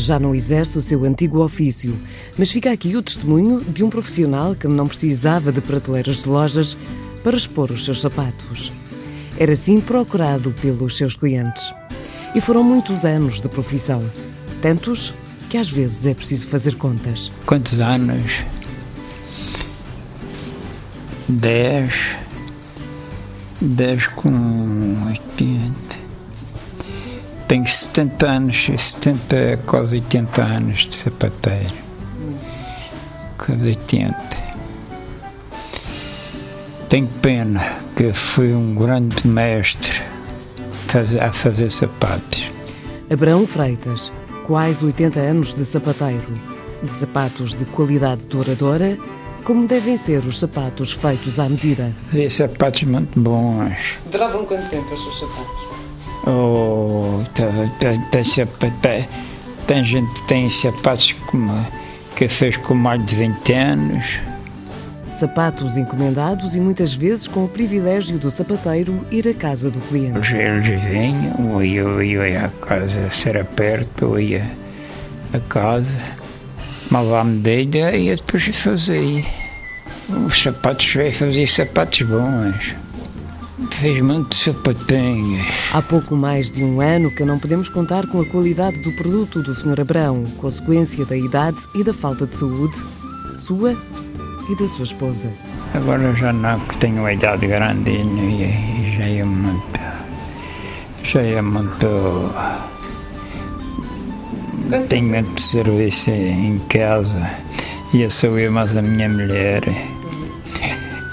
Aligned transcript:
já 0.00 0.18
não 0.18 0.34
exerce 0.34 0.78
o 0.78 0.82
seu 0.82 1.04
antigo 1.04 1.42
ofício, 1.42 1.98
mas 2.36 2.50
fica 2.50 2.70
aqui 2.72 2.96
o 2.96 3.02
testemunho 3.02 3.60
de 3.60 3.82
um 3.84 3.90
profissional 3.90 4.54
que 4.54 4.66
não 4.68 4.86
precisava 4.86 5.52
de 5.52 5.60
prateleiras 5.60 6.22
de 6.22 6.28
lojas 6.28 6.76
para 7.22 7.36
expor 7.36 7.70
os 7.70 7.84
seus 7.84 8.00
sapatos. 8.00 8.72
Era 9.38 9.52
assim 9.52 9.80
procurado 9.80 10.54
pelos 10.60 10.96
seus 10.96 11.14
clientes. 11.14 11.72
E 12.34 12.40
foram 12.40 12.62
muitos 12.62 13.04
anos 13.04 13.40
de 13.40 13.48
profissão, 13.48 14.04
tantos 14.60 15.14
que 15.48 15.56
às 15.56 15.70
vezes 15.70 16.04
é 16.06 16.14
preciso 16.14 16.46
fazer 16.48 16.74
contas. 16.76 17.32
Quantos 17.46 17.80
anos? 17.80 18.44
Dez. 21.28 22.16
Dez 23.60 24.06
com 24.08 25.06
oitenta. 25.06 25.87
Tenho 27.48 27.66
70 27.66 28.30
anos, 28.30 28.66
70, 28.76 29.58
quase 29.64 29.94
80 29.94 30.42
anos 30.42 30.80
de 30.86 30.94
sapateiro. 30.94 31.72
Quase 33.38 33.62
80. 33.62 34.16
Tenho 36.90 37.06
pena 37.22 37.78
que 37.96 38.12
fui 38.12 38.52
um 38.52 38.74
grande 38.74 39.26
mestre 39.26 40.02
a 41.20 41.32
fazer 41.32 41.70
sapatos. 41.70 42.50
Abraão 43.10 43.46
Freitas, 43.46 44.12
quase 44.46 44.84
80 44.84 45.18
anos 45.18 45.54
de 45.54 45.64
sapateiro, 45.64 46.34
de 46.82 46.90
sapatos 46.90 47.54
de 47.54 47.64
qualidade 47.64 48.28
douradora, 48.28 48.98
como 49.44 49.66
devem 49.66 49.96
ser 49.96 50.18
os 50.18 50.38
sapatos 50.38 50.92
feitos 50.92 51.40
à 51.40 51.48
medida. 51.48 51.94
Fazia 52.10 52.30
sapatos 52.30 52.82
muito 52.82 53.18
bons. 53.18 53.98
Duravam 54.12 54.44
quanto 54.44 54.68
tempo 54.68 54.92
os 54.92 55.02
seus 55.02 55.18
sapatos? 55.20 55.78
Oh, 56.26 57.22
tem, 57.34 58.00
tem, 58.10 58.74
tem, 59.66 59.84
gente 59.84 60.12
que 60.14 60.22
tem 60.28 60.50
sapatos 60.50 61.12
como, 61.26 61.66
que 62.16 62.28
fez 62.28 62.56
com 62.56 62.74
mais 62.74 63.04
de 63.04 63.14
20 63.14 63.52
anos. 63.52 64.20
Sapatos 65.10 65.76
encomendados 65.76 66.54
e 66.54 66.60
muitas 66.60 66.94
vezes 66.94 67.26
com 67.26 67.44
o 67.44 67.48
privilégio 67.48 68.18
do 68.18 68.30
sapateiro 68.30 69.06
ir 69.10 69.26
à 69.26 69.32
casa 69.32 69.70
do 69.70 69.80
cliente. 69.80 70.34
Eles 70.34 70.82
vinham, 70.82 71.62
eu 71.62 72.02
ia 72.02 72.44
à 72.44 72.48
casa, 72.48 73.10
se 73.10 73.28
era 73.28 73.44
perto, 73.44 74.04
eu 74.04 74.20
ia 74.20 74.50
à 75.32 75.40
casa, 75.40 75.98
mal 76.90 77.14
à 77.14 77.24
medida 77.24 77.96
e 77.96 78.14
depois 78.14 78.44
fazia. 78.56 79.24
Os 80.26 80.42
sapatos, 80.42 80.86
fazia 81.18 81.46
sapatos 81.46 82.02
bons. 82.02 82.76
Há 85.72 85.82
pouco 85.82 86.14
mais 86.14 86.48
de 86.48 86.62
um 86.62 86.80
ano 86.80 87.10
que 87.10 87.24
não 87.24 87.40
podemos 87.40 87.68
contar 87.68 88.06
com 88.06 88.20
a 88.20 88.24
qualidade 88.24 88.80
do 88.82 88.92
produto 88.92 89.42
do 89.42 89.52
Sr. 89.52 89.80
Abrão, 89.80 90.22
consequência 90.36 91.04
da 91.04 91.16
idade 91.16 91.58
e 91.74 91.82
da 91.82 91.92
falta 91.92 92.24
de 92.24 92.36
saúde, 92.36 92.76
sua 93.36 93.76
e 94.48 94.54
da 94.54 94.68
sua 94.68 94.84
esposa. 94.84 95.32
Agora 95.74 96.14
já 96.14 96.32
não, 96.32 96.60
que 96.60 96.76
tenho 96.76 97.00
uma 97.00 97.12
idade 97.12 97.48
grande 97.48 97.90
e 97.90 98.96
já 98.96 99.04
é 99.04 99.24
muito. 99.24 99.80
Já 101.02 101.22
é 101.22 101.42
muito. 101.42 102.32
Tenho 104.88 105.08
muito 105.08 105.40
serviço 105.40 106.10
em 106.10 106.60
casa 106.68 107.30
e 107.92 108.02
eu 108.02 108.10
sou 108.10 108.38
eu 108.38 108.52
mais 108.52 108.76
a 108.76 108.82
minha 108.82 109.08
mulher. 109.08 109.62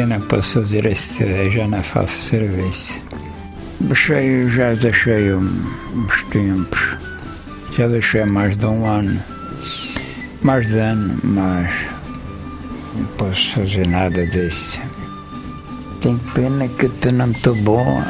Eu 0.00 0.06
não 0.06 0.18
posso 0.18 0.54
fazer 0.54 0.86
esse, 0.86 1.50
já 1.50 1.68
não 1.68 1.82
faço 1.82 2.30
serviço. 2.30 2.98
Deixei, 3.80 4.48
já 4.48 4.72
deixei 4.72 5.34
uns 5.34 6.22
tempos, 6.30 6.96
já 7.76 7.86
deixei 7.86 8.24
mais 8.24 8.56
de 8.56 8.64
um 8.64 8.86
ano, 8.86 9.22
mais 10.40 10.66
de 10.68 10.78
ano, 10.78 11.20
mas 11.22 11.70
não 12.96 13.04
posso 13.18 13.50
fazer 13.50 13.86
nada 13.88 14.26
disso. 14.26 14.80
Tenho 16.00 16.18
pena 16.34 16.66
que 16.66 16.88
tu 16.88 17.12
não 17.12 17.30
estou 17.30 17.54
bom. 17.56 18.02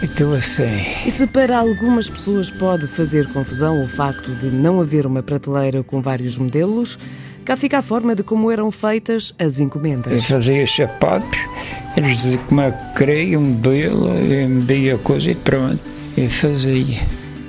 E 0.00 0.06
tu 0.06 0.32
assim. 0.32 0.86
E 1.04 1.10
se 1.10 1.26
para 1.26 1.58
algumas 1.58 2.08
pessoas 2.08 2.52
pode 2.52 2.86
fazer 2.86 3.26
confusão 3.32 3.82
o 3.82 3.88
facto 3.88 4.30
de 4.36 4.46
não 4.46 4.80
haver 4.80 5.06
uma 5.06 5.24
prateleira 5.24 5.82
com 5.82 6.00
vários 6.00 6.38
modelos, 6.38 7.00
cá 7.44 7.56
fica 7.56 7.78
a 7.78 7.82
forma 7.82 8.14
de 8.14 8.22
como 8.22 8.50
eram 8.50 8.70
feitas 8.70 9.34
as 9.38 9.60
encomendas. 9.60 10.12
Eu 10.12 10.20
fazia 10.20 10.64
os 10.64 10.74
sapatos, 10.74 11.38
eles 11.96 12.22
diziam 12.22 12.42
como 12.48 12.60
é 12.62 12.72
que 12.72 12.98
queria, 12.98 13.38
um 13.38 13.60
eu 13.64 14.48
media 14.48 14.94
a 14.94 14.98
coisa 14.98 15.30
e 15.30 15.34
pronto. 15.34 15.78
E 16.16 16.28
fazia. 16.28 17.00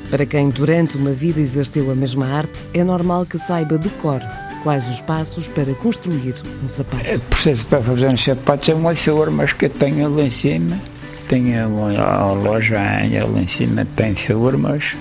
Para 0.10 0.26
quem 0.26 0.50
durante 0.50 0.98
uma 0.98 1.12
vida 1.12 1.40
exerceu 1.40 1.90
a 1.92 1.96
mesma 1.96 2.28
arte, 2.28 2.66
é 2.74 2.84
normal 2.84 3.26
que 3.26 3.38
saiba 3.38 3.78
de 3.78 3.90
cor 3.90 4.22
quais 4.66 4.88
os 4.90 5.00
passos 5.00 5.48
para 5.48 5.76
construir 5.76 6.34
um 6.64 6.68
sapato. 6.68 7.04
O 7.08 7.20
processo 7.20 7.68
para 7.68 7.84
fazer 7.84 8.08
um 8.08 8.18
sapato 8.18 8.72
é 8.72 8.74
uma 8.74 8.96
formas 8.96 9.54
que 9.54 9.66
eu 9.66 9.70
tenho 9.70 10.10
lá 10.10 10.24
em 10.24 10.32
cima. 10.32 10.80
Tenho 11.28 11.64
a 12.00 12.34
loja 12.34 12.80
lá 12.80 13.42
em 13.42 13.48
cima, 13.48 13.86
tem 13.96 14.16
formas. 14.16 14.94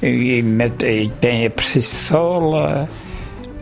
E, 0.00 0.40
e 0.40 1.08
tem 1.20 1.46
a 1.46 1.50
preciso 1.50 1.88
sola, 1.88 2.88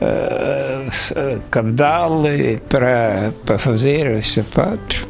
uh, 0.00 1.40
cabedal 1.50 2.22
para, 2.68 3.32
para 3.44 3.58
fazer 3.58 4.10
os 4.16 4.32
sapatos. 4.32 5.06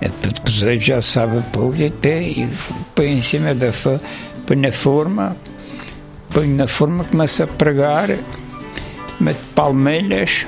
Depois 0.00 0.84
já 0.84 1.00
sabe 1.02 1.42
pôr 1.52 1.74
e 1.80 2.48
põe 2.94 3.18
em 3.18 3.22
cima 3.22 3.54
da 3.54 3.70
põe 4.46 4.56
na 4.56 4.70
forma, 4.70 5.36
põe 6.32 6.46
na 6.46 6.68
forma, 6.68 7.04
começa 7.04 7.44
a 7.44 7.46
pregar 7.46 8.08
mete 9.20 9.40
palmilhas 9.54 10.46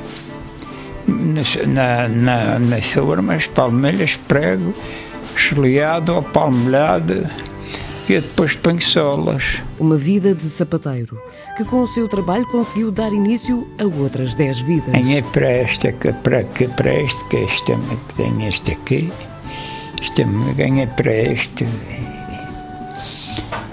na, 1.66 2.08
na, 2.08 2.58
nas 2.58 2.86
formas, 2.86 3.48
palmilhas, 3.48 4.18
prego, 4.28 4.72
esliado 5.36 6.14
ou 6.14 6.22
palmilhado 6.22 7.26
e 8.10 8.20
depois 8.20 8.58
solas. 8.80 9.62
Uma 9.78 9.96
vida 9.96 10.34
de 10.34 10.42
sapateiro, 10.42 11.16
que 11.56 11.64
com 11.64 11.80
o 11.80 11.86
seu 11.86 12.08
trabalho 12.08 12.44
conseguiu 12.46 12.90
dar 12.90 13.12
início 13.12 13.68
a 13.78 13.84
outras 13.84 14.34
dez 14.34 14.60
vidas. 14.60 14.92
Ganhei 14.92 15.22
para 15.22 15.48
esta, 15.48 15.92
para, 15.92 16.44
para 16.76 16.94
este, 17.02 17.24
que 17.26 17.36
este, 17.36 17.72
que 18.08 18.14
tem 18.16 18.48
este 18.48 18.72
aqui, 18.72 19.12
este, 20.02 20.24
ganhei 20.56 20.88
para 20.88 21.12
este, 21.12 21.64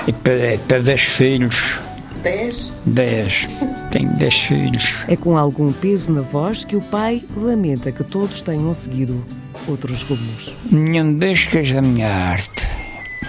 e 0.06 0.14
para, 0.14 0.60
para 0.68 0.82
dez 0.82 1.02
filhos. 1.02 1.80
Dez? 2.22 2.72
Dez. 2.86 3.48
Tenho 3.92 4.14
dez 4.18 4.36
filhos. 4.36 4.94
É 5.08 5.16
com 5.16 5.36
algum 5.36 5.72
peso 5.72 6.12
na 6.12 6.22
voz 6.22 6.64
que 6.64 6.76
o 6.76 6.82
pai 6.82 7.24
lamenta 7.36 7.92
que 7.92 8.04
todos 8.04 8.42
tenham 8.42 8.72
seguido 8.76 9.26
outros 9.68 10.04
rumos. 10.04 10.54
Nenhum 10.72 11.14
deles 11.14 11.46
quis 11.46 11.76
a 11.76 11.82
minha 11.82 12.08
arte. 12.08 12.67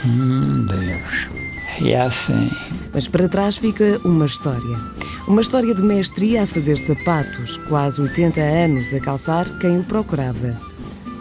Hum, 0.07 0.67
Deus. 0.67 1.29
E 1.81 1.93
é 1.93 2.01
assim. 2.01 2.51
Mas 2.93 3.07
para 3.07 3.29
trás 3.29 3.57
fica 3.57 4.01
uma 4.05 4.27
história. 4.27 4.77
Uma 5.27 5.41
história 5.41 5.75
de 5.75 5.83
mestria 5.83 6.43
a 6.43 6.47
fazer 6.47 6.79
sapatos, 6.79 7.57
quase 7.69 8.01
80 8.01 8.41
anos 8.41 8.95
a 8.95 9.01
calçar 9.01 9.47
quem 9.59 9.79
o 9.79 9.85
procurava. 9.85 10.57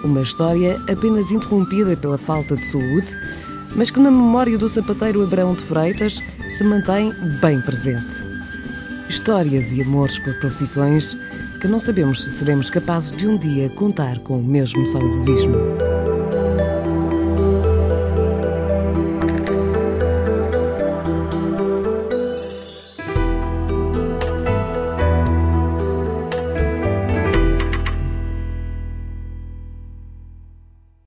Uma 0.04 0.22
história 0.22 0.80
apenas 0.90 1.32
interrompida 1.32 1.98
pela 1.98 2.18
falta 2.18 2.56
de 2.56 2.66
saúde, 2.66 3.16
mas 3.76 3.92
que 3.92 4.00
na 4.00 4.10
memória 4.10 4.58
do 4.58 4.70
sapateiro 4.70 5.24
Abrão 5.24 5.54
de 5.54 5.62
Freitas 5.62 6.22
se 6.52 6.64
mantém 6.64 7.12
bem 7.42 7.62
presente. 7.62 8.24
Histórias 9.10 9.72
e 9.72 9.82
amores 9.82 10.20
por 10.20 10.34
profissões 10.40 11.16
que 11.62 11.68
não 11.68 11.80
sabemos 11.80 12.24
se 12.24 12.32
seremos 12.32 12.70
capazes 12.70 13.12
de 13.12 13.28
um 13.28 13.38
dia 13.38 13.70
contar 13.70 14.20
com 14.20 14.40
o 14.40 14.44
mesmo 14.44 14.86
saudosismo. 14.86 15.87